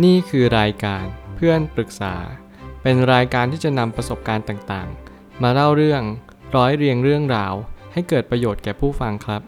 [0.00, 1.04] นี่คือรายการ
[1.36, 2.14] เพื่อนปรึกษา
[2.82, 6.02] เป็นรายการที่จะนำประสบการณ์ต่างๆ มาเล่าเรื่อง
[6.56, 7.54] ร้อยเรียงเรื่องราว
[7.92, 9.42] ให้เกิดประโยชน์แก่ผู้ฟังครับ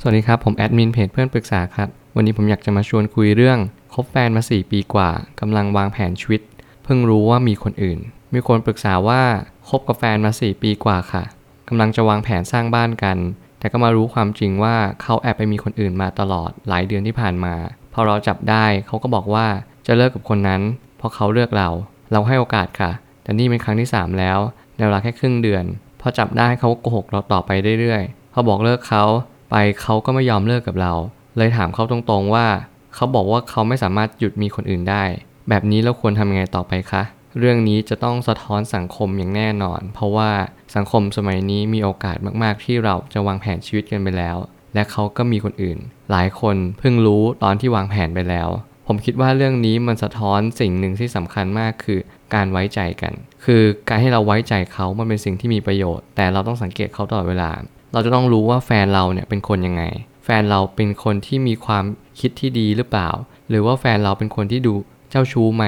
[0.00, 3.58] สวัสดีครับ ผมแอดมินเพจเพื่อนปรึกษาครับ วันนี้ผมอยากจะมาชวนคุยเรื่อง
[3.94, 6.40] คบแฟนมา 4 ปีกว่ากำลังวางแผนชีวิต
[6.84, 7.98] เพิ่งรู้ว่ามีคนอื่น
[8.34, 9.22] มีคนปรึกษาว่า
[9.68, 11.24] คบกับแฟนมา 4 ปีกว่าค่ะ
[11.68, 13.18] กำลังจะวางแผนสร้างบ้านกัน
[13.58, 17.54] แต่ก็มารู้ความจริงว่าเขาแอบไปมีคนอื่นมาตลอดหลายเดือนที่ผ่านมา
[17.94, 19.46] พอเราจับได้เขาก็บอกว่า
[19.86, 20.60] จะเลิกกับคนนั้น
[20.98, 21.68] เพราะเขาเลือกเรา
[22.12, 22.90] เราให้โอกาสค่ะ
[23.22, 24.38] แต่นี่เป็นครั้งที่ 3 แล้ว
[24.76, 25.64] ในเวลาแค่ครึ่งเดือน
[26.00, 27.50] พอจับได้เขาก็โกหกเราต่อไป
[27.80, 29.04] เรื่อยๆพอบอกเลิกเขา
[29.50, 30.92] ไปเขาก็ไม่ยอมเลิกกับเรา
[31.36, 32.46] เลยถามเขาตรงๆว่า
[32.94, 35.04] เขาบอกว่าเขาไม่สามารถหยุดมีคนอื่นได้
[35.48, 37.02] แบบนี้เราควรทำยังไงต่อไปคะ
[37.38, 40.30] เรื่องนี้จะต้องสะท้อนสังคมอย่างแน่นอน เพราะว่า
[40.76, 44.36] สังคมสมัยนี้มีโอกาสมากๆ ที่เราจะวางแผนชีวิตกันไปแล้ว
[44.74, 45.78] และเขาก็มีคนอื่น
[46.10, 48.48] หลายคนเพิ่งรู้ตอนที่วางแผนไปแล้ว
[48.86, 51.98] ผมคิดว่าเรื่องนี้มันสะท้อนสิ่งหนึ่งที่สำคัญมากคือ
[52.34, 53.12] การไว้ใจกัน
[53.44, 57.50] คือการให้เราไว้ใจเขามันเป็นสิ่งที่มีประโยชน์ แต่เราต้องสังเกตเขาตลอดเวลา
[57.92, 59.82] เราจะต้องรู้ว่าแฟนเราเนี่ยเป็นคนยังไง
[60.24, 61.84] แฟนเราเป็นคนที่มีความ
[62.20, 63.08] คิดที่ดีหรือเปล่า
[63.48, 64.74] หรือว่าแฟนเราเป็นคนที่ดู
[65.10, 65.64] เจ้าชู้ไหม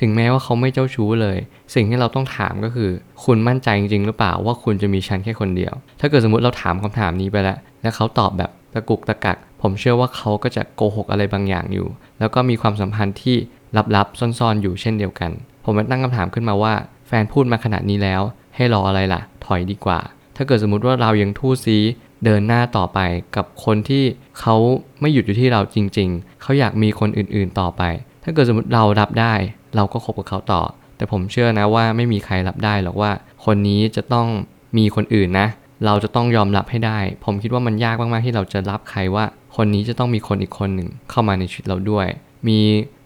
[0.00, 1.38] ถึงแม้ว่าเขาไม่เจ้าชู้เลย
[1.74, 2.90] สิ่งที่เราต้องถามก็คือ
[3.24, 11.88] คุณมั่นใจจริงๆหรือเปล่าว่าคุณจะมีฉันแค่คนเดียว ถ้าเกิดสมมติเราถามคำถามนี้ไปแล้ว แล้วเขาตอบแบบตะกุกตะกัก ผมเชื่อว่าเขาก็จะโกหกอะไรบางอย่างอยู่
[12.18, 13.36] แล้วก็มีความสัมพันธ์ที่
[13.96, 15.30] ลับๆซ่อนๆอยู่เช่นเดียวกัน
[15.64, 16.74] ผมตั้งคำถามขึ้นมาว่า
[17.06, 18.22] แฟนพูดมาขนาดนี้แล้ว
[18.56, 20.00] ให้รออะไรล่ะ ถอยดีกว่า
[20.36, 21.78] ถ้าเกิดสมมติว่าเรายังทู่ซี
[22.24, 22.98] เดินหน้าต่อไป
[23.36, 24.04] กับคนที่
[24.40, 24.54] เขา
[25.00, 27.82] ไม่หยุดอยู่ที่เราจริง ๆ เขาอยากมีคนอื่นๆต่อไป
[28.24, 29.34] ถ้าเกิดสมมติเรารับได้
[29.76, 30.62] เราก็คบกับเขาต่อ
[30.96, 33.10] แต่ผมเชื่อนะว่าไม่มีใครรับได้หรอกว่า
[33.44, 34.26] คนนี้จะต้อง
[34.78, 35.48] มีคนอื่นนะ
[35.86, 39.24] เราจะต้องยอมรับให้ได้ ผมคิดว่ามันยากมากๆที่เราจะรับใครว่า
[39.56, 42.06] คนนี้จะต้องมีคนอีกคนหนึ่งเข้ามาในชีวิตเราด้วย
[42.48, 42.58] มี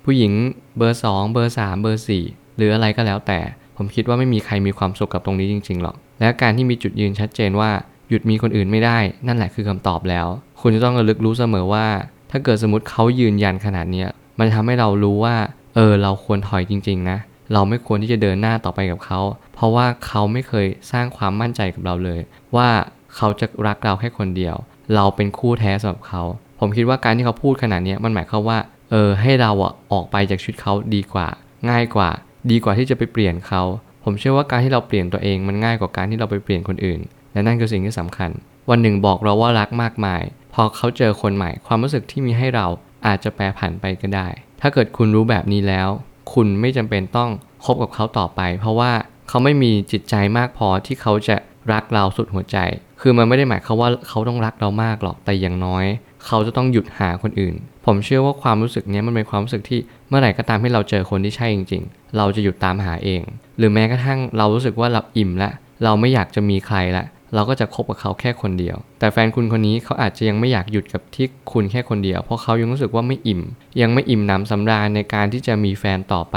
[0.05, 0.33] ผู้หญิง
[0.77, 3.39] เบอร์ 2 เบอร์ 3 เบอร์ 4 หรืออะไรก็แล้วแต่
[3.77, 7.71] ผมคิดว่าไม่มีใครมีความสุขกับตรงนี้จริงๆหรอก และการที่มีจุดยืนชัดเจนว่า
[8.09, 10.27] หยุดมีคนอื่นไม่ได้ นั่นแหละคือคำตอบแล้ว
[10.61, 11.87] คุณจะต้องระลึกรู้เสมอว่า
[12.31, 14.05] ถ้าเกิดสมมติเขายืนยันขนาดนี้
[14.39, 15.37] มันทำให้เรารู้ว่า
[15.81, 17.19] ออเราควรถอยจริง ๆ นะ
[17.53, 19.21] เราไม่ควรที่จะเดินหน้าต่อไปกับเขา
[19.55, 22.21] เพราะว่าเขาไม่เคยสร้างความมั่นใจกับเราเลย
[22.57, 22.69] ว่า
[23.17, 24.57] เขาจะรักเราแค่คนเดียว
[24.95, 26.23] เราเป็นคู่แท้สำหรับเขา
[26.61, 28.59] ผมคิดว่าการที่เขาพูดขนาดนี้มันหมายความว่า
[28.91, 31.27] เออ ให้เราอะออกไปจากชีวิตเขาดีกว่า
[31.71, 32.11] ง่ายกว่า
[32.51, 33.63] ดีกว่าที่จะไปเปลี่ยนเขา
[34.05, 37.01] ผมเชื่อว่าการที่เราเปลี่ยนตัวเองมันง่ายกว่าการที่เราไปเปลี่ยนคนอื่น
[37.33, 38.31] และนั่นคือสิ่งที่สำคัญ
[38.71, 40.23] วันหนึ่งบอกเราว่ารักมากมาย
[40.55, 42.67] พอเขาเจอคนใหม่ ความรู้สึกที่มีให้เรา
[43.07, 44.29] อาจจะแปรผันไปก็ได้
[44.63, 45.89] ถ้าเกิดคุณรู้แบบนี้แล้ว
[46.33, 47.31] คุณไม่จำเป็นต้อง
[47.65, 48.93] คบกับเขาต่อไป เพราะว่า
[49.29, 51.37] เขาไม่มีจิตใจมากพอที่เขาจะ
[51.73, 52.59] รักเราสุดหัวใจ
[53.01, 55.85] คือมันไม่ได้หมายความว่าเขาต้องรักเรามากหรอก แต่อย่างน้อย
[56.27, 57.55] เขาจะต้องหยุดหาคนอื่น
[57.87, 63.23] ผมเชื่อว่าความรู้สึกนี้มันเป็นความรู้สึกที่เมื่อไหร่ก็ตามที่เราเจอคนที่ใช่จริง ๆ เราจะหยุดตามหาเอง
[63.59, 65.51] หรือแม้กระทั่งเรารู้สึกว่าเราอิ่มละ
[65.85, 67.05] เราไม่อยากจะมีใครละ
[67.35, 73.41] เราก็จะคบกับเขาแค่คนเดียว แต่แฟนคุณคนนี้เขาอาจจะยังไม่อยากหยุดกับที่คุณแค่คนเดียว เพราะเขายังรู้สึกว่าไม่อิ่ม
[73.81, 76.37] ยังไม่อิ่มหนำสำราญในการที่จะมีแฟนต่อไป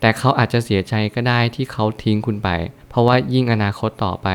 [0.00, 2.48] แต่เขาอาจจะเสียใจก็ได้ที่เขาทิ้งคุณไป
[2.90, 4.28] เพราะว่ายิ่งอนาคตต่อไป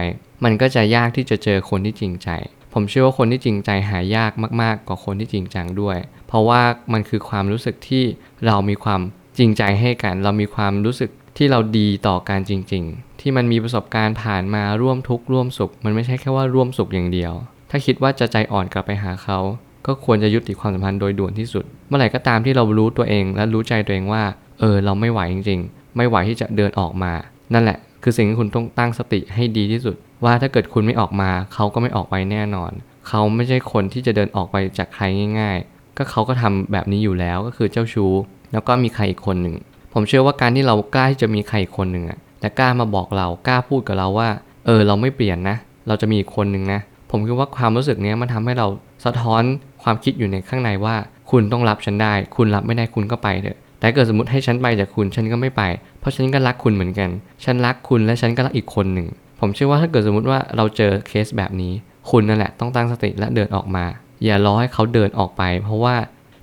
[0.43, 2.29] มันก็จะยากที่จะเจอคนที่จริงใจ
[2.73, 4.31] ผมเชื่อว่าคนที่จริงใจหายาก
[4.61, 5.97] มาก ๆ กว่าคนที่จริงจังด้วย
[6.27, 6.61] เพราะว่า
[6.93, 8.03] มันคือความรู้สึกที่
[8.45, 9.01] เรามีความ
[9.37, 11.09] จริงใจให้กัน เรามีความรู้สึก
[11.41, 17.33] ที่เราดีต่อการจริง ๆ ที่มันมีประสบการณ์ผ่านมาร่วมทุกข์ร่วมสุข มันไม่ใช่แค่ว่าร่วมสุขอย่างเดียว
[17.69, 19.39] ถ้าคิดว่าจะใจอ่อนกลับไปหาเขา
[19.88, 24.23] ก็ควรจะยุติความสัมพันธ์โดยด่วนที่สุด เมื่อไหร่ก็ตามที่เรารู้ตัวเองและรู้ใจตัวเองว่า
[24.59, 27.13] เออ เราไม่ไหวจริง ๆ ไม่ไหวที่จะเดินออกมา
[27.53, 29.95] นั่นแหละ คือสิ่งที่คุณต้องตั้งสติให้ดีที่สุด
[30.25, 32.71] ว่าถ้าเกิดคุณไม่ออกมา เขาก็ไม่ออกไปแน่นอน
[33.07, 35.03] เขาไม่ใช่คนที่จะเดินออกไปจากใคร
[35.39, 38.13] ง่าย ๆ ก็เขาก็ทำแบบนี้อยู่แล้วก็คือเจ้าชู้
[38.51, 39.56] แล้วก็มีใครอีกคนหนึ่ง
[39.94, 44.29] ผมเชื่อว่าการที่เรากล้าที่จะมีใครอีกคนหนึ่งอะแต่กล้ามาบอกเรากล้าพูดกับเราว่า
[44.66, 45.55] เออ เราไม่เปลี่ยนนะ
[45.88, 46.79] เราจะมีอีกคนหนึ่งนะ
[47.11, 48.67] ผมคิดว่าความรู้สึกนี้มันทำให้เรา
[49.05, 49.44] สะท้อน
[49.83, 50.95] ความคิดอยู่ในข้างในว่า
[51.31, 55.62] คุณต้องรับฉันได้ คุณรับไม่ได้คุณก็ไปเถอะ แต่เกิดสมมติให้ฉันไปจากคุณฉันก็ไม่ไป
[56.00, 57.09] เพราะฉันก็รักคุณเหมือนกัน
[57.44, 59.07] ฉันรักคุณและฉันก็รักอีกคนหนึ่ง
[59.39, 61.74] ผมเชื่อว่าถ้าเกิดสมมติว่าเราเจอเคสแบบนี้
[62.09, 63.86] คุณนั่นแหละต้องตั้งสติและเดินออกมา
[64.25, 65.95] อย่ารอให้เขาเดินออกไป เพราะว่า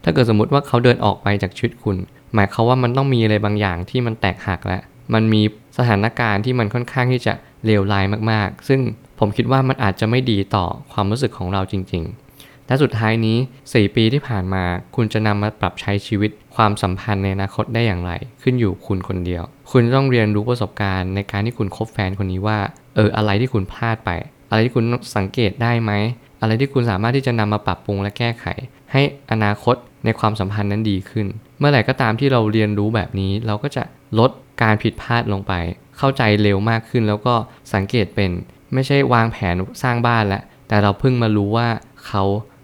[0.05, 1.97] ถ้าเกิดสมมติว่าเขาเดินออกไปจากชีวิตคุณ
[2.37, 4.83] หมายความว่ามันต้องมีอะไรบางอย่างที่มันแตกหักแล้ว
[5.15, 5.43] มันมี
[5.79, 7.35] สถานการณ์ที่มันค่อนข้างที่จะ
[7.67, 8.81] เลวร้ายมากๆ ซึ่ง
[9.19, 12.05] ผมคิดว่ามันอาจจะไม่ดีต่อความรู้สึกของเราจริง
[12.37, 13.37] ๆ และสุดท้ายนี้
[13.67, 14.65] 4 ปีที่ผ่านมา
[14.97, 18.13] คุณจะนำมาปรับใช้ชีวิตความสัมพันธ์ในอนาคตได้อย่างไร
[18.43, 22.59] ขึ้นอยู่คุณคนเดียว คุณต้องเรียนรู้ประสบการณ์ในการที่คุณคบแฟนคนนี้ว่า
[22.95, 24.11] เอออะไรที่คุณพลาดไป
[24.51, 24.85] อะไรที่คุณ
[25.17, 25.93] สังเกตได้ไหม
[26.41, 28.47] อะไรที่คุณสามารถที่จะนำมาปรับปรุงและแก้ไข
[28.93, 31.27] ให้อนาคตในความสัมพันธ์นั้นดีขึ้น
[31.59, 33.83] เมื่อไหร่ก็ตามที่เราเรียนรู้แบบนี้ เราก็จะ
[34.19, 34.31] ลด
[34.63, 35.53] การผิดพลาดลงไป
[35.99, 37.35] เข้าใจเร็วมากขึ้น แล้วก็
[37.75, 38.31] สังเกตเป็น
[38.75, 41.69] ไม่ใช่วางแผนสร้างบ้านแล้วแต่เราเพิ่งมารู้ว่า
[42.07, 42.23] เขา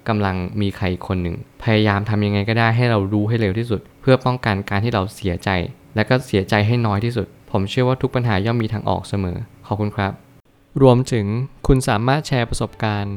[0.08, 5.48] กำลังมีใครคนหนึ่ง พยายามทำยังไงก็ได้ให้เรารู้ให้เร็วที่สุด เพื่อป้องกันการที่เราเสียใจ
[5.94, 9.36] และก็เสียใจให้น้อยที่สุด ผมเชื่อว่าทุกปัญหาย่อมมีทางออกเสมอ
[9.66, 10.12] ขอบคุณครับ
[10.82, 11.26] รวมถึง
[11.66, 13.16] คุณสามารถแชร์ประสบการณ์